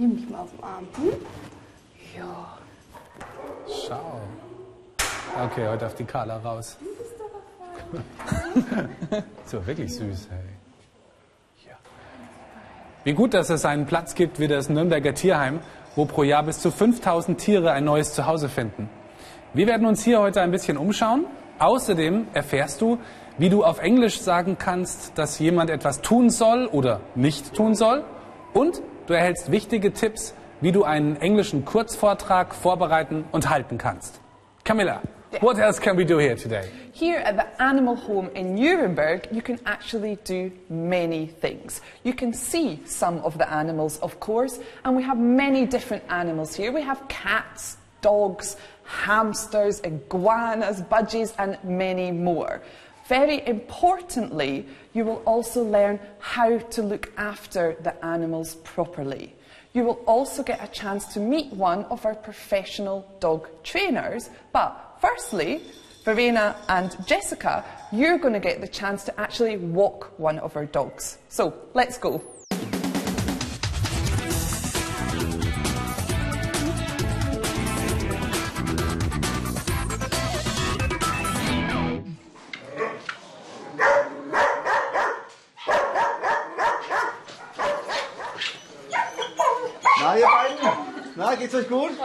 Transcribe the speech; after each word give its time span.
Nimm 0.00 0.16
dich 0.16 0.30
mal 0.30 0.38
auf 0.38 0.50
den 0.50 0.64
Arm. 0.64 0.88
Hm? 0.96 1.12
Ja. 2.16 2.58
Schau. 3.86 4.20
Okay, 5.44 5.68
heute 5.68 5.84
auf 5.84 5.94
die 5.94 6.04
Carla 6.04 6.38
raus. 6.38 6.78
so, 9.44 9.66
wirklich 9.66 9.94
süß, 9.94 10.28
hey. 10.30 11.68
Ja. 11.68 11.76
Wie 13.04 13.12
gut, 13.12 13.34
dass 13.34 13.50
es 13.50 13.66
einen 13.66 13.84
Platz 13.84 14.14
gibt 14.14 14.40
wie 14.40 14.48
das 14.48 14.70
Nürnberger 14.70 15.12
Tierheim, 15.12 15.60
wo 15.96 16.06
pro 16.06 16.22
Jahr 16.22 16.44
bis 16.44 16.60
zu 16.60 16.70
5000 16.70 17.38
Tiere 17.38 17.72
ein 17.72 17.84
neues 17.84 18.14
Zuhause 18.14 18.48
finden. 18.48 18.88
Wir 19.52 19.66
werden 19.66 19.86
uns 19.86 20.02
hier 20.02 20.20
heute 20.20 20.40
ein 20.40 20.50
bisschen 20.50 20.78
umschauen. 20.78 21.26
Außerdem 21.58 22.28
erfährst 22.32 22.80
du, 22.80 22.96
wie 23.36 23.50
du 23.50 23.64
auf 23.64 23.80
Englisch 23.82 24.18
sagen 24.22 24.56
kannst, 24.58 25.18
dass 25.18 25.38
jemand 25.38 25.68
etwas 25.68 26.00
tun 26.00 26.30
soll 26.30 26.68
oder 26.68 27.02
nicht 27.14 27.52
tun 27.52 27.74
soll. 27.74 28.02
Und 28.54 28.80
du 29.10 29.16
erhältst 29.16 29.50
wichtige 29.50 29.92
Tipps, 29.92 30.34
wie 30.60 30.70
du 30.70 30.84
einen 30.84 31.16
englischen 31.16 31.64
Kurzvortrag 31.64 32.54
vorbereiten 32.54 33.24
und 33.32 33.50
halten 33.50 33.76
kannst. 33.76 34.20
Camilla, 34.62 35.00
what 35.40 35.58
else 35.58 35.80
can 35.80 35.98
we 35.98 36.04
do 36.04 36.18
here 36.18 36.36
today? 36.36 36.68
Here 36.92 37.18
at 37.18 37.34
the 37.36 37.62
animal 37.62 37.96
home 37.96 38.30
in 38.34 38.54
Nuremberg, 38.54 39.28
you 39.32 39.42
can 39.42 39.58
actually 39.64 40.16
do 40.24 40.52
many 40.68 41.26
things. 41.40 41.82
You 42.04 42.12
can 42.12 42.32
see 42.32 42.80
some 42.84 43.18
of 43.24 43.36
the 43.36 43.50
animals, 43.50 43.98
of 44.00 44.20
course, 44.20 44.60
and 44.84 44.96
we 44.96 45.02
have 45.02 45.18
many 45.18 45.66
different 45.66 46.04
animals 46.08 46.54
here. 46.54 46.70
We 46.70 46.82
have 46.82 47.02
cats, 47.08 47.78
dogs, 48.02 48.56
hamsters, 48.84 49.80
iguanas, 49.80 50.82
budgies, 50.82 51.32
and 51.38 51.58
many 51.64 52.12
more. 52.12 52.60
Very 53.10 53.44
importantly, 53.44 54.68
you 54.92 55.04
will 55.04 55.20
also 55.26 55.64
learn 55.64 55.98
how 56.20 56.58
to 56.58 56.80
look 56.80 57.10
after 57.16 57.76
the 57.82 57.92
animals 58.04 58.54
properly. 58.62 59.34
You 59.72 59.82
will 59.82 60.00
also 60.06 60.44
get 60.44 60.62
a 60.62 60.68
chance 60.68 61.06
to 61.14 61.18
meet 61.18 61.52
one 61.52 61.86
of 61.86 62.06
our 62.06 62.14
professional 62.14 63.04
dog 63.18 63.48
trainers. 63.64 64.30
But 64.52 64.98
firstly, 65.00 65.60
Verena 66.04 66.54
and 66.68 66.96
Jessica, 67.04 67.64
you're 67.90 68.18
going 68.18 68.34
to 68.34 68.38
get 68.38 68.60
the 68.60 68.68
chance 68.68 69.02
to 69.06 69.20
actually 69.20 69.56
walk 69.56 70.16
one 70.16 70.38
of 70.38 70.54
our 70.54 70.66
dogs. 70.66 71.18
So 71.28 71.52
let's 71.74 71.98
go. 71.98 72.22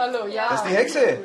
Hallo, 0.06 0.26
ja. 0.28 0.46
Das 0.48 0.60
ist 0.60 0.70
die 0.70 0.76
Hexe. 0.76 1.18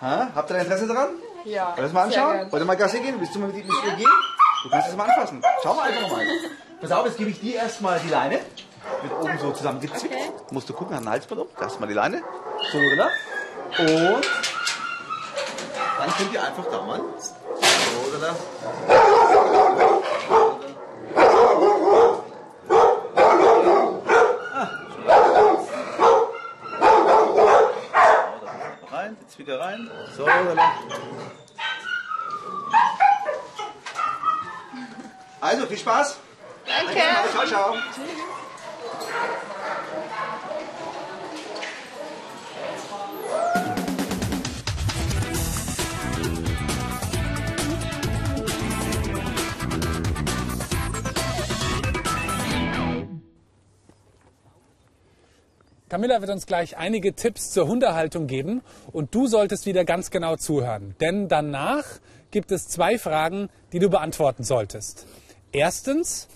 Ha? 0.00 0.28
Habt 0.34 0.50
ihr 0.50 0.54
da 0.54 0.62
Interesse 0.62 0.88
dran? 0.88 1.10
Ja. 1.44 1.68
Wollt 1.68 1.78
ihr 1.78 1.82
das 1.84 1.92
mal 1.92 2.02
anschauen? 2.02 2.50
Wollt 2.50 2.62
ihr 2.62 2.66
mal 2.66 2.76
Gassi 2.76 2.98
gehen? 2.98 3.14
Willst 3.20 3.32
du 3.32 3.38
mal 3.38 3.46
mit, 3.46 3.56
mit 3.64 3.66
ihr 3.66 3.92
gehen? 3.92 4.10
Du 4.64 4.70
kannst 4.70 4.88
es 4.88 4.96
mal 4.96 5.04
anfassen. 5.08 5.40
Schau 5.62 5.74
mal 5.74 5.88
einfach 5.88 6.10
mal. 6.10 6.26
Pass 6.80 6.90
auf, 6.90 7.06
jetzt 7.06 7.16
gebe 7.16 7.30
ich 7.30 7.40
dir 7.40 7.54
erstmal 7.56 8.00
die 8.00 8.08
Leine. 8.08 8.40
Mit 9.04 9.12
oben 9.12 9.38
so 9.38 9.52
zusammengezwickt. 9.52 10.16
Musst 10.50 10.68
du 10.68 10.72
gucken, 10.72 10.96
hat 10.96 11.02
einen 11.02 11.10
Halsband 11.10 11.42
um. 11.42 11.48
Da 11.56 11.66
ist 11.66 11.78
mal 11.78 11.86
die 11.86 11.94
Leine. 11.94 12.22
So, 12.72 12.78
oder? 12.78 13.08
Und 13.78 14.26
dann 15.98 16.14
könnt 16.18 16.32
ihr 16.32 16.42
einfach 16.42 16.66
da 16.72 16.82
mal. 16.82 17.00
So, 17.20 18.16
oder? 18.18 19.61
Die 29.32 29.36
Zwicker 29.36 29.60
rein. 29.60 29.90
So, 30.14 30.24
oder? 30.24 30.72
Also, 35.40 35.66
viel 35.66 35.78
Spaß. 35.78 36.18
Danke. 36.66 37.00
Ciao, 37.32 37.46
ciao. 37.46 37.76
Camilla 55.92 56.22
wird 56.22 56.30
uns 56.30 56.46
gleich 56.46 56.78
einige 56.78 57.12
Tipps 57.12 57.50
zur 57.50 57.68
Hundehaltung 57.68 58.26
geben 58.26 58.62
und 58.92 59.14
du 59.14 59.26
solltest 59.26 59.66
wieder 59.66 59.84
ganz 59.84 60.10
genau 60.10 60.36
zuhören. 60.36 60.94
Denn 61.02 61.28
danach 61.28 61.84
gibt 62.30 62.50
es 62.50 62.66
zwei 62.66 62.98
Fragen, 62.98 63.50
die 63.74 63.78
du 63.78 63.90
beantworten 63.90 64.42
solltest. 64.42 65.06
Erstens, 65.52 66.28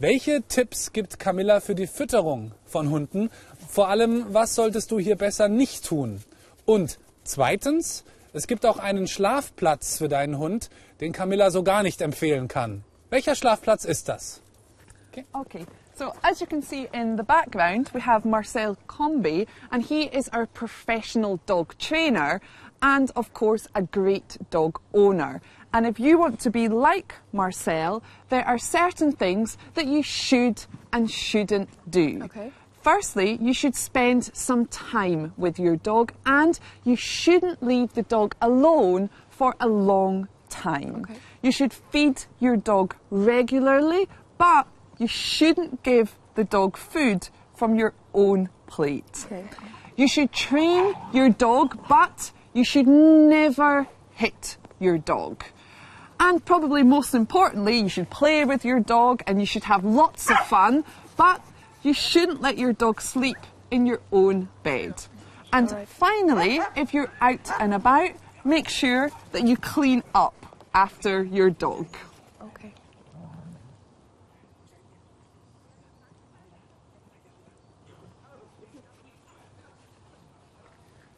welche 0.00 0.42
Tipps 0.42 0.92
gibt 0.92 1.20
Camilla 1.20 1.60
für 1.60 1.76
die 1.76 1.86
Fütterung 1.86 2.54
von 2.66 2.90
Hunden? 2.90 3.30
Vor 3.68 3.88
allem, 3.88 4.26
was 4.30 4.56
solltest 4.56 4.90
du 4.90 4.98
hier 4.98 5.14
besser 5.14 5.46
nicht 5.46 5.86
tun? 5.86 6.20
Und 6.64 6.98
zweitens, 7.22 8.02
es 8.32 8.48
gibt 8.48 8.66
auch 8.66 8.78
einen 8.78 9.06
Schlafplatz 9.06 9.98
für 9.98 10.08
deinen 10.08 10.38
Hund, 10.38 10.70
den 11.00 11.12
Camilla 11.12 11.52
so 11.52 11.62
gar 11.62 11.84
nicht 11.84 12.00
empfehlen 12.00 12.48
kann. 12.48 12.82
Welcher 13.10 13.36
Schlafplatz 13.36 13.84
ist 13.84 14.08
das? 14.08 14.40
Okay, 15.34 15.66
so 15.94 16.14
as 16.22 16.40
you 16.40 16.46
can 16.46 16.62
see 16.62 16.88
in 16.92 17.16
the 17.16 17.22
background, 17.22 17.90
we 17.94 18.00
have 18.00 18.24
Marcel 18.24 18.76
Combi, 18.88 19.46
and 19.70 19.82
he 19.82 20.04
is 20.04 20.28
our 20.30 20.46
professional 20.46 21.40
dog 21.46 21.76
trainer 21.78 22.40
and, 22.82 23.10
of 23.14 23.32
course, 23.32 23.68
a 23.74 23.82
great 23.82 24.36
dog 24.50 24.80
owner. 24.92 25.40
And 25.72 25.86
if 25.86 25.98
you 25.98 26.18
want 26.18 26.40
to 26.40 26.50
be 26.50 26.68
like 26.68 27.14
Marcel, 27.32 28.02
there 28.28 28.46
are 28.46 28.58
certain 28.58 29.12
things 29.12 29.56
that 29.74 29.86
you 29.86 30.02
should 30.02 30.64
and 30.92 31.10
shouldn't 31.10 31.68
do. 31.90 32.20
Okay. 32.24 32.52
Firstly, 32.82 33.38
you 33.40 33.54
should 33.54 33.74
spend 33.74 34.24
some 34.34 34.66
time 34.66 35.32
with 35.36 35.58
your 35.58 35.76
dog 35.76 36.12
and 36.26 36.60
you 36.84 36.96
shouldn't 36.96 37.62
leave 37.62 37.94
the 37.94 38.02
dog 38.02 38.36
alone 38.42 39.08
for 39.30 39.56
a 39.58 39.66
long 39.66 40.28
time. 40.50 41.04
Okay. 41.04 41.18
You 41.42 41.50
should 41.50 41.72
feed 41.72 42.24
your 42.38 42.56
dog 42.56 42.94
regularly, 43.10 44.08
but 44.36 44.66
you 44.98 45.06
shouldn't 45.06 45.82
give 45.82 46.16
the 46.34 46.44
dog 46.44 46.76
food 46.76 47.28
from 47.54 47.76
your 47.76 47.94
own 48.12 48.48
plate. 48.66 49.26
Okay. 49.26 49.44
You 49.96 50.08
should 50.08 50.32
train 50.32 50.94
your 51.12 51.30
dog, 51.30 51.86
but 51.88 52.32
you 52.52 52.64
should 52.64 52.86
never 52.86 53.86
hit 54.12 54.56
your 54.78 54.98
dog. 54.98 55.44
And 56.18 56.44
probably 56.44 56.82
most 56.82 57.14
importantly, 57.14 57.78
you 57.78 57.88
should 57.88 58.10
play 58.10 58.44
with 58.44 58.64
your 58.64 58.80
dog 58.80 59.22
and 59.26 59.40
you 59.40 59.46
should 59.46 59.64
have 59.64 59.84
lots 59.84 60.30
of 60.30 60.38
fun, 60.46 60.84
but 61.16 61.44
you 61.82 61.92
shouldn't 61.92 62.40
let 62.40 62.58
your 62.58 62.72
dog 62.72 63.00
sleep 63.00 63.36
in 63.70 63.86
your 63.86 64.00
own 64.12 64.48
bed. 64.62 64.94
And 65.52 65.70
finally, 65.86 66.60
if 66.76 66.94
you're 66.94 67.12
out 67.20 67.50
and 67.60 67.74
about, 67.74 68.10
make 68.44 68.68
sure 68.68 69.10
that 69.32 69.46
you 69.46 69.56
clean 69.56 70.02
up 70.14 70.34
after 70.74 71.22
your 71.22 71.50
dog. 71.50 71.86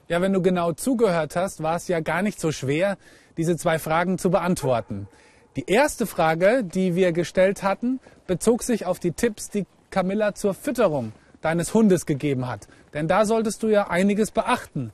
Ja, 0.08 0.20
wenn 0.22 0.32
du 0.32 0.40
genau 0.40 0.72
zugehört 0.72 1.34
hast, 1.34 1.62
war 1.62 1.76
es 1.76 1.88
ja 1.88 2.00
gar 2.00 2.22
nicht 2.22 2.40
so 2.40 2.52
schwer, 2.52 2.96
diese 3.36 3.56
zwei 3.56 3.78
Fragen 3.78 4.18
zu 4.18 4.30
beantworten. 4.30 5.08
Die 5.56 5.64
erste 5.66 6.06
Frage, 6.06 6.62
die 6.62 6.94
wir 6.94 7.12
gestellt 7.12 7.62
hatten, 7.62 7.98
bezog 8.26 8.62
sich 8.62 8.86
auf 8.86 9.00
die 9.00 9.12
Tipps, 9.12 9.50
die 9.50 9.66
Camilla 9.90 10.34
zur 10.34 10.54
Fütterung 10.54 11.12
deines 11.40 11.74
Hundes 11.74 12.06
gegeben 12.06 12.46
hat. 12.46 12.68
Denn 12.94 13.08
da 13.08 13.24
solltest 13.24 13.62
du 13.62 13.68
ja 13.68 13.88
einiges 13.88 14.30
beachten. 14.30 14.92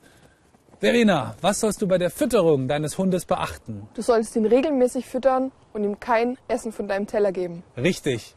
Verena, 0.80 1.36
was 1.40 1.60
sollst 1.60 1.82
du 1.82 1.86
bei 1.86 1.98
der 1.98 2.10
Fütterung 2.10 2.66
deines 2.66 2.96
Hundes 2.98 3.24
beachten? 3.24 3.88
Du 3.94 4.02
solltest 4.02 4.34
ihn 4.36 4.46
regelmäßig 4.46 5.06
füttern 5.06 5.52
und 5.72 5.84
ihm 5.84 6.00
kein 6.00 6.38
Essen 6.48 6.72
von 6.72 6.88
deinem 6.88 7.06
Teller 7.06 7.32
geben. 7.32 7.62
Richtig. 7.76 8.34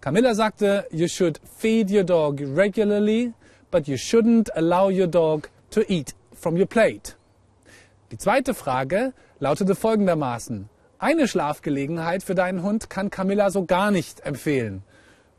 Camilla 0.00 0.34
sagte, 0.34 0.86
you 0.90 1.08
should 1.08 1.40
feed 1.58 1.90
your 1.90 2.04
dog 2.04 2.40
regularly, 2.40 3.32
but 3.70 3.88
you 3.88 3.96
shouldn't 3.96 4.50
allow 4.54 4.88
your 4.90 5.06
dog 5.06 5.48
to 5.70 5.82
eat 5.88 6.14
from 6.32 6.56
your 6.56 6.66
plate. 6.66 7.16
Die 8.10 8.18
zweite 8.18 8.54
Frage 8.54 9.12
lautete 9.38 9.74
folgendermaßen. 9.74 10.68
Eine 10.98 11.28
Schlafgelegenheit 11.28 12.22
für 12.22 12.34
deinen 12.34 12.62
Hund 12.62 12.90
kann 12.90 13.10
Camilla 13.10 13.50
so 13.50 13.64
gar 13.64 13.90
nicht 13.90 14.20
empfehlen. 14.26 14.82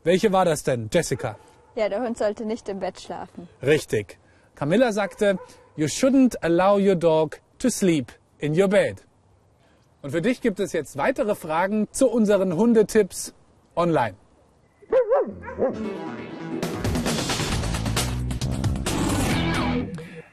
Welche 0.04 0.32
war 0.32 0.44
das 0.44 0.64
denn, 0.64 0.90
Jessica? 0.92 1.36
Ja, 1.76 1.88
der 1.88 2.02
Hund 2.02 2.18
sollte 2.18 2.44
nicht 2.44 2.68
im 2.68 2.80
Bett 2.80 3.00
schlafen. 3.00 3.48
Richtig. 3.62 4.18
Camilla 4.54 4.92
sagte, 4.92 5.38
you 5.76 5.86
shouldn't 5.86 6.36
allow 6.42 6.78
your 6.78 6.96
dog 6.96 7.40
to 7.58 7.70
sleep 7.70 8.12
in 8.38 8.60
your 8.60 8.68
bed. 8.68 9.04
Und 10.02 10.10
für 10.10 10.20
dich 10.20 10.40
gibt 10.40 10.58
es 10.58 10.72
jetzt 10.72 10.96
weitere 10.96 11.34
Fragen 11.34 11.86
zu 11.92 12.08
unseren 12.08 12.56
Hundetipps 12.56 13.32
online. 13.76 14.16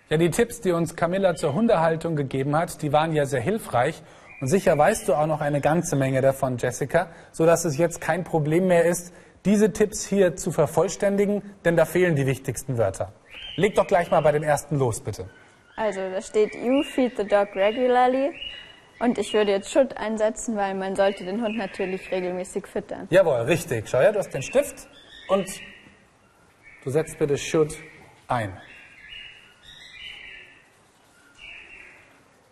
Ja, 0.10 0.18
die 0.18 0.32
Tipps, 0.32 0.60
die 0.60 0.72
uns 0.72 0.96
Camilla 0.96 1.36
zur 1.36 1.54
Hundehaltung 1.54 2.16
gegeben 2.16 2.56
hat, 2.56 2.82
die 2.82 2.92
waren 2.92 3.14
ja 3.14 3.28
sehr 3.28 3.42
hilfreich. 3.42 4.02
Und 4.42 4.48
sicher 4.48 4.76
weißt 4.76 5.08
du 5.08 5.14
auch 5.14 5.28
noch 5.28 5.40
eine 5.40 5.62
ganze 5.62 5.96
Menge 5.96 6.22
davon, 6.22 6.58
Jessica, 6.58 7.10
so 7.32 7.46
dass 7.46 7.64
es 7.64 7.78
jetzt 7.78 8.02
kein 8.02 8.24
Problem 8.24 8.66
mehr 8.68 8.86
ist, 8.86 9.14
diese 9.46 9.72
Tipps 9.72 10.08
hier 10.08 10.36
zu 10.36 10.52
vervollständigen, 10.52 11.44
denn 11.64 11.76
da 11.76 11.86
fehlen 11.86 12.16
die 12.16 12.26
wichtigsten 12.26 12.80
Wörter. 12.80 13.14
Leg 13.56 13.76
doch 13.76 13.86
gleich 13.86 14.10
mal 14.10 14.22
bei 14.22 14.32
dem 14.32 14.42
ersten 14.42 14.80
los, 14.80 15.00
bitte. 15.00 15.30
Also 15.76 16.00
da 16.10 16.22
steht, 16.22 16.56
you 16.56 16.82
feed 16.82 17.16
the 17.16 17.24
dog 17.24 17.56
regularly. 17.56 18.32
Und 19.00 19.20
ich 19.20 19.34
würde 19.34 19.52
jetzt 19.52 19.72
Should 19.72 19.96
einsetzen, 19.96 20.56
weil 20.56 20.74
man 20.74 20.96
sollte 20.96 21.24
den 21.24 21.42
Hund 21.44 21.56
natürlich 21.56 22.10
regelmäßig 22.12 22.66
füttern. 22.66 23.08
Jawohl, 23.12 23.42
richtig. 23.42 23.88
Schau 23.88 24.00
her, 24.00 24.12
du 24.12 24.20
hast 24.20 24.34
den 24.34 24.42
Stift 24.42 24.88
und 25.28 25.48
du 26.84 26.90
setzt 26.90 27.20
bitte 27.20 27.38
should 27.38 27.78
ein. 28.28 28.58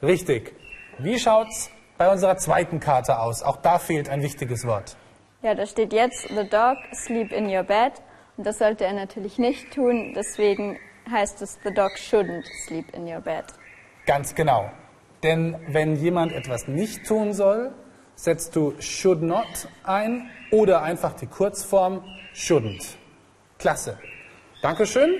Richtig. 0.02 0.54
Wie 1.00 1.20
schaut's 1.20 1.72
bei 1.98 2.12
unserer 2.12 2.38
zweiten 2.38 2.80
Karte 2.80 3.20
aus? 3.20 3.42
Auch 3.42 3.58
da 3.58 3.80
fehlt 3.80 4.10
ein 4.10 4.22
wichtiges 4.22 4.66
Wort. 4.66 4.96
Ja, 5.42 5.56
da 5.56 5.66
steht 5.66 5.94
jetzt, 5.94 6.28
the 6.30 6.48
dog 6.48 6.78
sleep 6.94 7.32
in 7.32 7.48
your 7.48 7.64
bed. 7.64 7.94
Und 8.38 8.46
das 8.46 8.60
sollte 8.60 8.86
er 8.86 8.94
natürlich 8.94 9.38
nicht 9.38 9.74
tun. 9.74 10.14
Deswegen 10.16 10.78
heißt 11.10 11.42
es, 11.42 11.58
the 11.64 11.74
dog 11.74 11.92
shouldn't 11.96 12.46
sleep 12.66 12.94
in 12.94 13.08
your 13.08 13.22
bed. 13.22 13.46
Ganz 14.06 14.36
genau. 14.36 14.70
Denn 15.24 15.56
wenn 15.68 15.96
jemand 15.96 16.32
etwas 16.32 16.68
nicht 16.68 17.06
tun 17.08 17.34
soll, 17.34 17.74
setzt 18.16 18.56
du 18.56 18.74
should 18.80 19.22
not 19.22 19.68
ein 19.84 20.30
oder 20.52 20.84
einfach 20.84 21.14
die 21.14 21.28
Kurzform 21.28 22.04
shouldn't. 22.36 22.96
Klasse. 23.58 23.98
Dankeschön. 24.62 25.16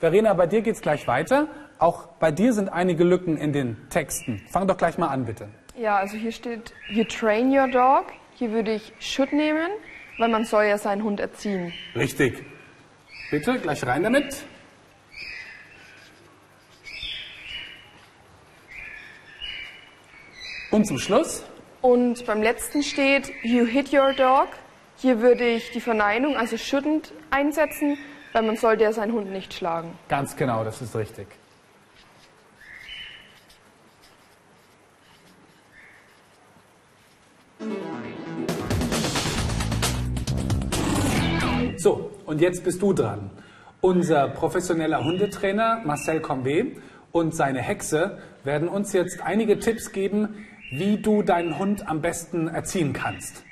Verena, 0.00 0.32
bei 0.34 0.46
dir 0.46 0.62
geht's 0.62 0.80
gleich 0.80 1.06
weiter. 1.06 1.48
Auch 1.82 2.06
bei 2.20 2.30
dir 2.30 2.52
sind 2.52 2.68
einige 2.68 3.02
Lücken 3.02 3.36
in 3.36 3.52
den 3.52 3.76
Texten. 3.90 4.40
Fang 4.52 4.68
doch 4.68 4.76
gleich 4.76 4.98
mal 4.98 5.08
an, 5.08 5.24
bitte. 5.24 5.48
Ja, 5.76 5.96
also 5.96 6.16
hier 6.16 6.30
steht, 6.30 6.72
you 6.88 7.02
train 7.02 7.50
your 7.50 7.66
dog. 7.66 8.04
Hier 8.34 8.52
würde 8.52 8.72
ich 8.72 8.92
should 9.00 9.32
nehmen, 9.32 9.66
weil 10.16 10.28
man 10.28 10.44
soll 10.44 10.62
ja 10.66 10.78
seinen 10.78 11.02
Hund 11.02 11.18
erziehen. 11.18 11.72
Richtig. 11.96 12.44
Bitte, 13.32 13.58
gleich 13.58 13.84
rein 13.84 14.04
damit. 14.04 14.44
Und 20.70 20.86
zum 20.86 20.98
Schluss, 20.98 21.44
Und 21.80 22.24
beim 22.26 22.42
letzten 22.42 22.84
steht, 22.84 23.32
you 23.42 23.66
hit 23.66 23.92
your 23.92 24.12
dog. 24.12 24.50
Hier 24.98 25.20
würde 25.20 25.44
ich 25.44 25.72
die 25.72 25.80
Verneinung, 25.80 26.36
also 26.36 26.54
shouldn't, 26.54 27.10
einsetzen, 27.30 27.98
weil 28.32 28.42
man 28.42 28.56
sollte 28.56 28.84
ja 28.84 28.92
seinen 28.92 29.12
Hund 29.12 29.32
nicht 29.32 29.52
schlagen. 29.52 29.98
ganz 30.08 30.36
genau, 30.36 30.62
das 30.62 30.80
ist 30.80 30.94
richtig. 30.94 31.26
Und 42.32 42.40
jetzt 42.40 42.64
bist 42.64 42.80
du 42.80 42.94
dran. 42.94 43.30
Unser 43.82 44.26
professioneller 44.28 45.04
Hundetrainer 45.04 45.82
Marcel 45.84 46.20
Combe 46.20 46.72
und 47.12 47.36
seine 47.36 47.60
Hexe 47.60 48.16
werden 48.42 48.68
uns 48.68 48.94
jetzt 48.94 49.20
einige 49.22 49.58
Tipps 49.58 49.92
geben, 49.92 50.46
wie 50.70 50.96
du 50.96 51.22
deinen 51.22 51.58
Hund 51.58 51.86
am 51.86 52.00
besten 52.00 52.48
erziehen 52.48 52.94
kannst. 52.94 53.44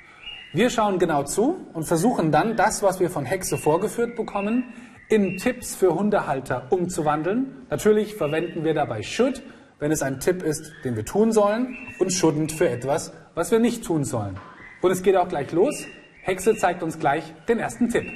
Wir 0.51 0.71
schauen 0.71 0.97
genau 0.97 1.21
zu 1.23 1.67
und 1.73 1.83
versuchen 1.83 2.31
dann, 2.31 2.55
das, 2.55 2.81
was 2.81 2.99
wir 2.99 3.11
von 3.11 3.23
Hexe 3.23 3.59
vorgeführt 3.59 4.15
bekommen, 4.15 4.73
in 5.09 5.37
Tipps 5.37 5.75
für 5.75 5.93
Hundehalter 5.93 6.65
umzuwandeln. 6.71 7.67
Natürlich 7.69 8.15
verwenden 8.15 8.63
wir 8.63 8.73
dabei 8.73 9.03
should, 9.03 9.43
wenn 9.77 9.91
es 9.91 10.01
ein 10.01 10.19
Tipp 10.19 10.41
ist, 10.41 10.71
den 10.83 10.95
wir 10.95 11.05
tun 11.05 11.31
sollen, 11.31 11.77
und 11.99 12.09
shouldn't 12.09 12.57
für 12.57 12.67
etwas, 12.67 13.13
was 13.35 13.51
wir 13.51 13.59
nicht 13.59 13.85
tun 13.85 14.05
sollen. 14.05 14.39
Und 14.81 14.89
es 14.89 15.03
geht 15.03 15.17
auch 15.17 15.27
gleich 15.27 15.51
los. 15.51 15.85
Hexe 16.23 16.55
zeigt 16.55 16.81
uns 16.81 16.97
gleich 16.97 17.23
den 17.47 17.59
ersten 17.59 17.87
Tipp. 17.89 18.11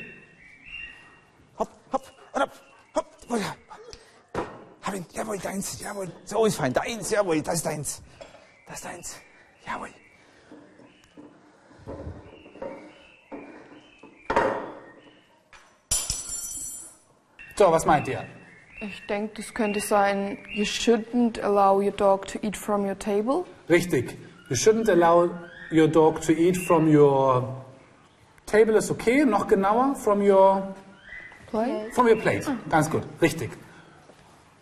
Hopp, 1.95 2.11
hopp, 2.33 2.51
und 3.29 3.41
hopp, 3.41 3.55
hopp. 4.33 4.45
Hab 4.81 4.93
ihn, 4.93 5.05
jawohl, 5.13 5.37
deins, 5.37 5.79
jawohl. 5.79 6.11
So 6.25 6.45
ist 6.45 6.57
fein, 6.57 6.73
deins, 6.73 7.09
jawohl, 7.09 7.41
das 7.41 7.55
ist 7.55 7.65
deins. 7.65 8.01
Das 8.67 8.75
ist 8.75 8.85
deins, 8.85 9.15
jawohl. 9.65 9.89
So, 17.55 17.71
was 17.71 17.85
meint 17.85 18.09
ihr? 18.09 18.25
Ich 18.81 19.07
denke, 19.07 19.35
das 19.35 19.53
könnte 19.53 19.79
sein, 19.79 20.37
you 20.53 20.65
shouldn't 20.65 21.41
allow 21.41 21.79
your 21.79 21.93
dog 21.93 22.27
to 22.27 22.39
eat 22.41 22.57
from 22.57 22.85
your 22.85 22.99
table. 22.99 23.45
Richtig. 23.69 24.17
You 24.49 24.57
shouldn't 24.57 24.89
allow 24.89 25.29
your 25.71 25.87
dog 25.87 26.19
to 26.23 26.33
eat 26.33 26.57
from 26.57 26.93
your 26.93 27.63
table 28.45 28.75
is 28.75 28.91
okay. 28.91 29.23
Noch 29.23 29.47
genauer, 29.47 29.95
from 29.95 30.21
your 30.21 30.75
Play. 31.47 31.91
From 31.91 32.07
your 32.07 32.17
plate. 32.17 32.45
Ganz 32.69 32.89
gut, 32.89 33.03
richtig. 33.21 33.51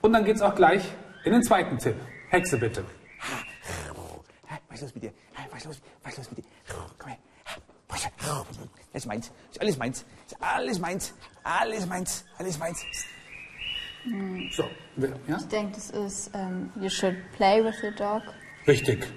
Und 0.01 0.13
dann 0.13 0.25
geht's 0.25 0.41
auch 0.41 0.55
gleich 0.55 0.83
in 1.23 1.33
den 1.33 1.43
zweiten 1.43 1.77
Tipp. 1.77 1.95
Hexe 2.29 2.57
bitte. 2.57 2.83
Was 4.69 4.77
ist 4.77 4.81
los 4.81 4.95
mit 4.95 5.03
dir? 5.03 5.13
Was 5.51 5.59
ist 5.59 5.65
los, 5.65 5.81
was 6.03 6.11
ist 6.13 6.17
los 6.17 6.29
mit 6.31 6.37
dir? 6.39 6.49
Komm 6.97 7.09
her. 7.09 7.17
Das 8.91 9.03
ist 9.03 9.07
meins. 9.07 9.27
Das 9.29 9.51
ist 9.51 9.61
alles 9.61 9.77
meins. 9.77 10.05
Das 10.25 10.33
ist 10.33 10.43
alles 10.43 10.79
meins. 10.79 11.13
Alles 11.43 11.85
meins. 11.87 12.25
Alles 12.37 12.59
meins. 12.59 12.85
So, 14.51 14.63
bitte, 14.95 15.15
ja? 15.27 15.37
Ich 15.37 15.47
denke, 15.47 15.75
das 15.75 15.89
ist, 15.91 16.31
ähm, 16.33 16.71
you 16.79 16.89
should 16.89 17.15
play 17.37 17.63
with 17.63 17.81
your 17.83 17.91
dog. 17.91 18.21
Richtig. 18.67 19.07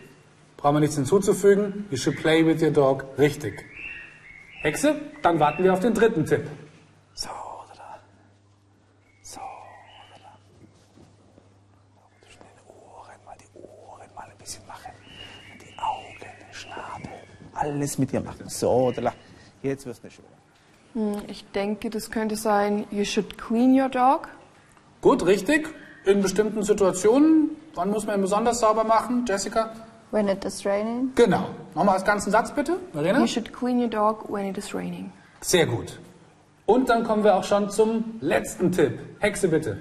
Brauchen 0.57 0.77
wir 0.77 0.81
nichts 0.81 0.97
hinzuzufügen. 0.97 1.87
You 1.91 1.97
should 1.97 2.17
play 2.19 2.47
with 2.47 2.63
your 2.63 2.71
dog. 2.71 3.05
Richtig. 3.19 3.65
Hexe, 4.63 5.01
dann 5.23 5.41
warten 5.41 5.65
wir 5.65 5.73
auf 5.73 5.81
den 5.81 5.93
dritten 5.95 6.25
Tipp. 6.25 6.49
So, 9.37 9.43
da. 10.23 10.33
So, 11.95 12.01
da. 12.23 12.31
Schnell 12.31 12.55
die 12.57 12.67
Ohren, 12.73 13.21
mal 13.25 13.37
die 13.39 13.51
Ohren 13.59 14.11
mal 14.15 14.29
ein 14.31 14.39
bisschen 14.39 14.67
machen. 14.67 14.93
Die 15.61 15.79
Augen, 15.79 16.19
den 16.21 16.55
Schnabel. 16.55 17.13
Alles 17.55 17.99
mit 17.99 18.13
dir 18.13 18.21
machen. 18.21 18.49
So, 18.49 18.91
da. 18.93 19.13
Jetzt 19.63 19.87
wirst 19.87 20.03
du 20.03 20.07
nicht 20.07 20.17
schön. 20.17 20.25
Ich 21.29 21.45
denke, 21.53 21.91
das 21.91 22.11
könnte 22.11 22.37
sein, 22.37 22.87
you 22.91 23.05
should 23.05 23.37
clean 23.37 23.79
your 23.79 23.91
dog. 23.91 24.29
Gut, 25.03 25.27
richtig. 25.27 25.69
In 26.07 26.23
bestimmten 26.23 26.63
Situationen. 26.63 27.51
Wann 27.75 27.91
muss 27.91 28.07
man 28.07 28.19
ihn 28.19 28.23
besonders 28.23 28.61
sauber 28.61 28.85
machen, 28.85 29.27
Jessica? 29.27 29.75
When 30.11 30.29
it 30.29 30.45
is 30.45 30.65
raining. 30.65 31.13
Genau. 31.15 31.51
Nochmal 31.75 31.97
als 31.97 32.05
ganzen 32.05 32.31
Satz 32.31 32.51
bitte, 32.55 32.79
Verena. 32.93 33.19
You 33.19 33.27
should 33.27 33.53
clean 33.53 33.79
your 33.79 33.89
dog 33.91 34.31
when 34.31 34.47
it 34.47 34.57
is 34.57 34.73
raining. 34.75 35.13
Sehr 35.43 35.67
gut. 35.67 35.99
Und 36.67 36.89
dann 36.89 37.05
kommen 37.05 37.23
wir 37.25 37.37
auch 37.37 37.45
schon 37.45 37.71
zum 37.71 38.19
letzten 38.21 38.73
Tipp. 38.73 38.99
Hexe 39.21 39.49
bitte. 39.49 39.79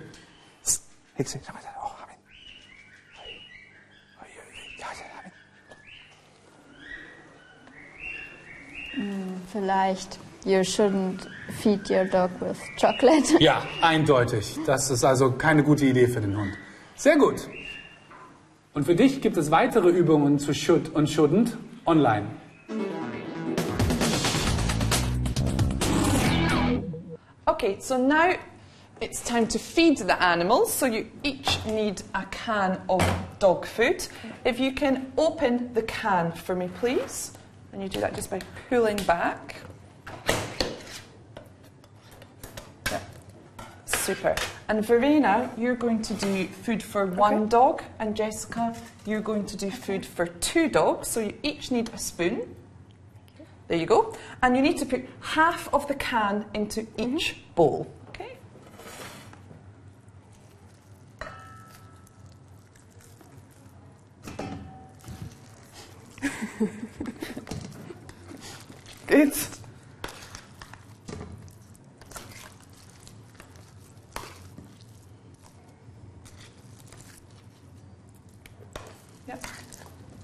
Hexe, 1.15 1.39
schau 1.46 1.54
mal. 1.54 1.62
Oh. 1.84 1.92
Vielleicht, 9.51 10.20
you 10.46 10.60
shouldn't 10.60 11.27
feed 11.62 11.89
your 11.89 12.06
dog 12.06 12.30
with 12.42 12.58
chocolate. 12.77 13.38
Ja, 13.39 13.62
eindeutig. 13.82 14.58
Das 14.65 14.89
ist 14.92 15.06
also 15.06 15.32
keine 15.32 15.63
gute 15.63 15.86
Idee 15.86 16.08
für 16.08 16.20
den 16.20 16.38
Hund. 16.38 16.51
Sehr 16.96 17.18
gut. 17.18 17.48
Und 18.74 18.84
für 18.84 18.96
dich 18.96 19.22
gibt 19.22 19.38
es 19.38 19.51
weitere 19.51 19.89
Übungen 19.89 20.39
zu 20.39 20.54
should 20.54 20.94
und 20.94 21.08
shouldn't 21.08 21.54
online. 21.86 22.25
Okay, 27.56 27.80
so 27.80 27.96
now 27.96 28.36
it's 29.00 29.22
time 29.22 29.48
to 29.48 29.58
feed 29.58 29.98
the 30.00 30.22
animals. 30.22 30.74
So 30.74 30.88
you 30.88 31.10
each 31.24 31.64
need 31.66 32.02
a 32.14 32.26
can 32.26 32.82
of 32.90 33.02
dog 33.40 33.66
food. 33.66 34.06
If 34.44 34.60
you 34.60 34.74
can 34.74 35.14
open 35.18 35.74
the 35.74 35.84
can 35.84 36.34
for 36.34 36.54
me, 36.54 36.70
please. 36.82 37.32
And 37.72 37.82
you 37.82 37.88
do 37.88 38.02
that 38.02 38.14
just 38.14 38.30
by 38.30 38.42
pulling 38.68 38.98
back. 39.04 39.56
Yeah. 42.92 43.00
Super. 43.86 44.36
And 44.68 44.86
Verena, 44.86 45.50
you're 45.58 45.78
going 45.78 46.02
to 46.02 46.14
do 46.14 46.48
food 46.48 46.84
for 46.84 47.06
one 47.06 47.48
dog, 47.48 47.84
and 48.00 48.18
Jessica, 48.18 48.76
you're 49.06 49.22
going 49.22 49.46
to 49.46 49.56
do 49.56 49.72
food 49.72 50.06
for 50.06 50.26
two 50.28 50.68
dogs. 50.68 51.08
So 51.08 51.22
you 51.22 51.34
each 51.42 51.72
need 51.72 51.90
a 51.94 51.98
spoon. 51.98 52.54
There 53.68 53.78
you 53.78 53.86
go. 53.88 54.16
And 54.42 54.56
you 54.56 54.62
need 54.62 54.78
to 54.78 54.86
put 54.86 55.06
half 55.22 55.74
of 55.74 55.88
the 55.88 55.96
can 55.96 56.46
into 56.54 56.82
mm-hmm. 56.82 57.18
each 57.18 57.36
bowl. 57.56 57.92
Okay? 58.10 58.38
Good. 69.08 69.34
Yep. 79.28 79.44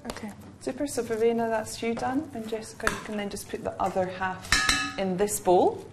Okay. 0.08 0.32
Super. 0.62 0.88
So 0.88 1.02
Verena, 1.04 1.48
that's 1.50 1.82
you 1.82 1.96
done, 1.96 2.30
and 2.34 2.48
Jessica, 2.48 2.88
you 2.90 2.98
can 3.04 3.18
then 3.18 3.30
just 3.30 3.50
put 3.50 3.64
the 3.64 3.80
other 3.82 4.06
half 4.06 4.50
in 4.98 5.18
this 5.18 5.40
bowl. 5.40 5.86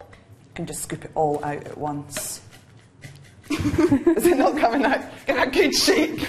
You 0.00 0.54
can 0.54 0.66
just 0.66 0.82
scoop 0.82 1.04
it 1.04 1.10
all 1.14 1.44
out 1.44 1.64
at 1.64 1.78
once. 1.78 2.40
Is 3.50 4.26
it 4.26 4.36
not 4.36 4.56
coming 4.58 4.84
out? 4.84 5.00
Get 5.26 5.46
a 5.46 5.50
good 5.50 5.72
shake. 5.74 6.28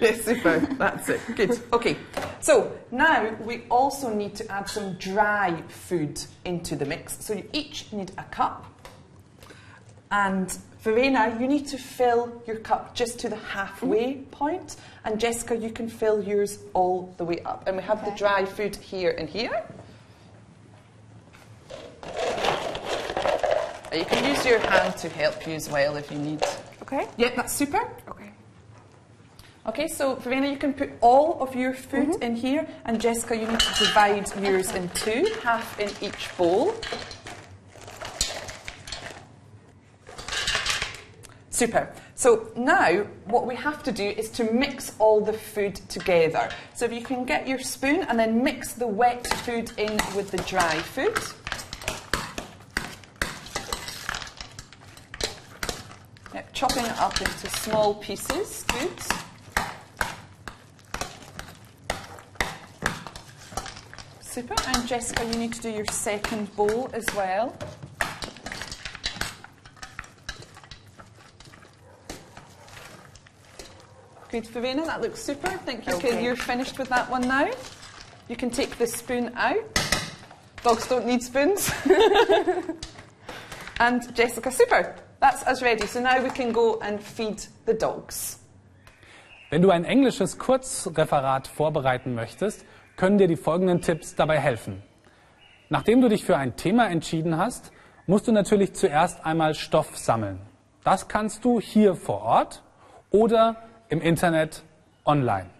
yes, 0.00 0.24
super. 0.24 0.60
That's 0.60 1.08
it. 1.08 1.20
Good. 1.34 1.58
Okay. 1.72 1.96
So 2.40 2.72
now 2.90 3.34
we 3.44 3.62
also 3.70 4.14
need 4.14 4.34
to 4.36 4.50
add 4.50 4.68
some 4.68 4.94
dry 4.94 5.62
food 5.68 6.22
into 6.44 6.76
the 6.76 6.86
mix. 6.86 7.24
So 7.24 7.34
you 7.34 7.48
each 7.52 7.92
need 7.92 8.12
a 8.18 8.22
cup. 8.24 8.66
And 10.10 10.50
Verena, 10.80 11.36
you 11.38 11.46
need 11.46 11.66
to 11.68 11.78
fill 11.78 12.42
your 12.46 12.56
cup 12.56 12.94
just 12.94 13.18
to 13.20 13.28
the 13.28 13.36
halfway 13.36 14.14
point. 14.14 14.30
point, 14.30 14.76
and 15.04 15.20
Jessica, 15.20 15.56
you 15.56 15.70
can 15.70 15.88
fill 15.88 16.22
yours 16.22 16.58
all 16.72 17.14
the 17.18 17.24
way 17.24 17.40
up. 17.44 17.64
And 17.66 17.76
we 17.76 17.82
have 17.82 18.04
the 18.04 18.12
dry 18.12 18.44
food 18.44 18.76
here 18.76 19.14
and 19.16 19.28
here. 19.28 19.62
You 23.92 24.04
can 24.04 24.24
use 24.24 24.46
your 24.46 24.60
hand 24.60 24.96
to 24.98 25.08
help 25.08 25.46
you 25.46 25.54
as 25.54 25.68
well 25.68 25.96
if 25.96 26.10
you 26.10 26.18
need. 26.18 26.42
Okay. 26.82 27.06
Yeah, 27.16 27.34
that's 27.34 27.52
super. 27.52 27.88
Okay. 28.08 28.30
Okay, 29.66 29.88
so 29.88 30.14
Verena, 30.14 30.48
you 30.48 30.56
can 30.56 30.72
put 30.72 30.90
all 31.00 31.42
of 31.42 31.54
your 31.54 31.74
food 31.74 32.08
mm-hmm. 32.08 32.22
in 32.22 32.36
here, 32.36 32.66
and 32.86 33.00
Jessica, 33.00 33.36
you 33.36 33.46
need 33.46 33.60
to 33.60 33.84
divide 33.84 34.26
yours 34.42 34.74
in 34.74 34.88
two, 34.90 35.26
half 35.42 35.78
in 35.78 35.90
each 36.00 36.34
bowl. 36.38 36.74
Super. 41.60 41.92
So 42.14 42.50
now 42.56 43.02
what 43.26 43.46
we 43.46 43.54
have 43.54 43.82
to 43.82 43.92
do 43.92 44.02
is 44.02 44.30
to 44.30 44.50
mix 44.50 44.94
all 44.98 45.20
the 45.20 45.34
food 45.34 45.74
together. 45.90 46.48
So 46.74 46.86
if 46.86 46.92
you 46.94 47.02
can 47.02 47.26
get 47.26 47.46
your 47.46 47.58
spoon 47.58 48.00
and 48.04 48.18
then 48.18 48.42
mix 48.42 48.72
the 48.72 48.86
wet 48.86 49.26
food 49.44 49.70
in 49.76 49.98
with 50.16 50.30
the 50.30 50.38
dry 50.38 50.78
food. 50.78 51.18
Yep, 56.32 56.50
chopping 56.54 56.86
it 56.86 56.98
up 56.98 57.20
into 57.20 57.50
small 57.50 57.92
pieces. 57.96 58.64
Good. 58.68 58.98
Super. 64.22 64.54
And 64.66 64.88
Jessica, 64.88 65.26
you 65.26 65.34
need 65.34 65.52
to 65.52 65.60
do 65.60 65.68
your 65.68 65.84
second 65.88 66.56
bowl 66.56 66.88
as 66.94 67.04
well. 67.14 67.54
Good, 74.30 74.46
Verena. 74.46 74.84
That 74.86 75.00
looks 75.02 75.20
super. 75.22 75.48
I 75.48 75.56
think 75.56 75.86
you 75.86 75.98
can, 75.98 76.10
Okay. 76.10 76.22
you're 76.24 76.36
finished 76.36 76.78
with 76.78 76.88
that 76.90 77.10
one 77.10 77.26
now. 77.26 77.48
You 78.28 78.36
can 78.36 78.50
take 78.50 78.78
the 78.78 78.86
spoon 78.86 79.32
out. 79.36 79.58
Dogs 80.62 80.86
don't 80.86 81.06
need 81.06 81.22
spoons. 81.22 81.70
and 83.80 84.14
Jessica, 84.14 84.52
super. 84.52 84.94
That's 85.20 85.44
us 85.46 85.62
ready. 85.62 85.86
So 85.86 86.00
now 86.00 86.22
we 86.22 86.30
can 86.30 86.52
go 86.52 86.78
and 86.80 87.00
feed 87.02 87.42
the 87.66 87.74
dogs. 87.74 88.38
Wenn 89.50 89.62
du 89.62 89.70
ein 89.70 89.84
englisches 89.84 90.38
Kurzreferat 90.38 91.48
vorbereiten 91.48 92.14
möchtest, 92.14 92.64
können 92.96 93.18
dir 93.18 93.26
die 93.26 93.36
folgenden 93.36 93.80
Tipps 93.80 94.14
dabei 94.14 94.38
helfen. 94.38 94.82
Nachdem 95.70 96.00
du 96.02 96.08
dich 96.08 96.24
für 96.24 96.36
ein 96.36 96.54
Thema 96.56 96.88
entschieden 96.88 97.36
hast, 97.36 97.72
musst 98.06 98.28
du 98.28 98.32
natürlich 98.32 98.74
zuerst 98.74 99.24
einmal 99.26 99.54
Stoff 99.54 99.96
sammeln. 99.96 100.40
Das 100.84 101.08
kannst 101.08 101.44
du 101.44 101.60
hier 101.60 101.96
vor 101.96 102.22
Ort 102.22 102.62
oder 103.10 103.56
im 103.90 104.00
Internet 104.00 104.62
online. 105.04 105.50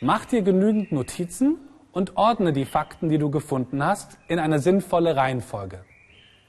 Mach 0.00 0.24
dir 0.24 0.42
genügend 0.42 0.92
Notizen 0.92 1.58
und 1.92 2.16
ordne 2.16 2.52
die 2.52 2.64
Fakten, 2.64 3.10
die 3.10 3.18
du 3.18 3.30
gefunden 3.30 3.84
hast, 3.84 4.18
in 4.28 4.38
eine 4.38 4.58
sinnvolle 4.58 5.14
Reihenfolge. 5.14 5.84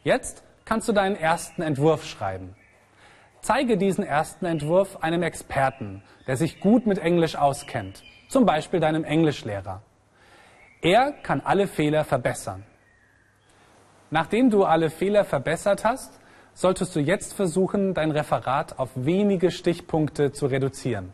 Jetzt 0.03 0.43
kannst 0.65 0.87
du 0.87 0.93
deinen 0.93 1.15
ersten 1.15 1.61
Entwurf 1.61 2.05
schreiben. 2.05 2.55
Zeige 3.41 3.77
diesen 3.77 4.05
ersten 4.05 4.45
Entwurf 4.45 4.97
einem 5.03 5.23
Experten, 5.23 6.01
der 6.27 6.37
sich 6.37 6.59
gut 6.59 6.85
mit 6.85 6.97
Englisch 6.97 7.35
auskennt, 7.35 8.03
zum 8.29 8.45
Beispiel 8.45 8.79
deinem 8.79 9.03
Englischlehrer. 9.03 9.81
Er 10.81 11.11
kann 11.11 11.41
alle 11.41 11.67
Fehler 11.67 12.05
verbessern. 12.05 12.63
Nachdem 14.11 14.49
du 14.49 14.63
alle 14.63 14.89
Fehler 14.89 15.25
verbessert 15.25 15.83
hast, 15.83 16.18
solltest 16.59 16.93
du 16.93 16.99
jetzt 16.99 17.33
versuchen, 17.33 17.93
dein 17.93 18.11
Referat 18.11 18.79
auf 18.79 18.89
wenige 18.93 19.49
Stichpunkte 19.49 20.33
zu 20.33 20.45
reduzieren. 20.45 21.13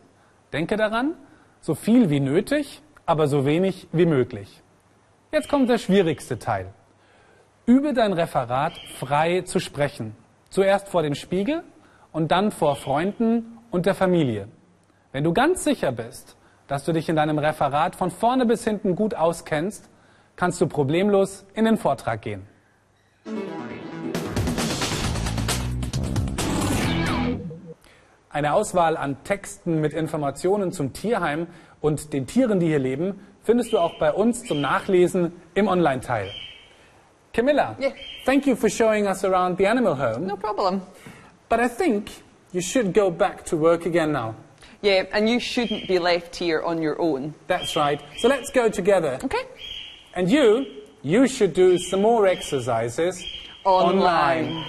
Denke 0.52 0.76
daran, 0.76 1.14
so 1.60 1.76
viel 1.76 2.10
wie 2.10 2.18
nötig, 2.18 2.82
aber 3.06 3.28
so 3.28 3.46
wenig 3.46 3.86
wie 3.92 4.06
möglich. 4.06 4.60
Jetzt 5.30 5.48
kommt 5.48 5.70
der 5.70 5.78
schwierigste 5.78 6.40
Teil. 6.40 6.74
Übe 7.64 7.94
dein 7.94 8.12
Referat 8.12 8.72
frei 8.98 9.42
zu 9.42 9.60
sprechen. 9.60 10.16
Zuerst 10.50 10.88
vor 10.88 11.04
dem 11.04 11.14
Spiegel 11.14 11.62
und 12.10 12.32
dann 12.32 12.50
vor 12.50 12.74
Freunden 12.74 13.58
und 13.70 13.86
der 13.86 13.94
Familie. 13.94 14.48
Wenn 15.12 15.22
du 15.22 15.32
ganz 15.32 15.62
sicher 15.62 15.92
bist, 15.92 16.36
dass 16.66 16.84
du 16.84 16.92
dich 16.92 17.08
in 17.08 17.14
deinem 17.14 17.38
Referat 17.38 17.94
von 17.94 18.10
vorne 18.10 18.46
bis 18.46 18.64
hinten 18.64 18.96
gut 18.96 19.14
auskennst, 19.14 19.88
kannst 20.34 20.60
du 20.60 20.66
problemlos 20.66 21.46
in 21.54 21.66
den 21.66 21.76
Vortrag 21.76 22.22
gehen. 22.22 22.48
Eine 28.36 28.52
Auswahl 28.52 28.98
an 28.98 29.16
Texten 29.24 29.80
mit 29.80 29.94
Informationen 29.94 30.70
zum 30.70 30.92
Tierheim 30.92 31.46
und 31.80 32.12
den 32.12 32.26
Tieren, 32.26 32.60
die 32.60 32.66
hier 32.66 32.78
leben, 32.78 33.18
findest 33.42 33.72
du 33.72 33.78
auch 33.78 33.98
bei 33.98 34.12
uns 34.12 34.44
zum 34.44 34.60
Nachlesen 34.60 35.32
im 35.54 35.68
Online-Teil. 35.68 36.30
Camilla, 37.32 37.76
Yeah. 37.80 37.92
thank 38.26 38.46
you 38.46 38.54
for 38.54 38.68
showing 38.68 39.06
us 39.06 39.24
around 39.24 39.56
the 39.56 39.66
animal 39.66 39.94
home. 39.94 40.26
No 40.26 40.36
problem. 40.36 40.82
But 41.48 41.60
I 41.60 41.68
think 41.68 42.10
you 42.52 42.60
should 42.60 42.92
go 42.92 43.10
back 43.10 43.42
to 43.46 43.56
work 43.56 43.86
again 43.86 44.12
now. 44.12 44.34
Yeah, 44.82 45.04
and 45.14 45.30
you 45.30 45.40
shouldn't 45.40 45.88
be 45.88 45.98
left 45.98 46.36
here 46.36 46.60
on 46.62 46.82
your 46.82 47.00
own. 47.00 47.32
That's 47.46 47.74
right. 47.74 48.02
So 48.18 48.28
let's 48.28 48.50
go 48.52 48.68
together. 48.68 49.18
Okay? 49.24 49.46
And 50.14 50.30
you, 50.30 50.66
you 51.02 51.26
should 51.26 51.54
do 51.54 51.78
some 51.78 52.02
more 52.02 52.26
exercises 52.26 53.24
Online. 53.64 54.62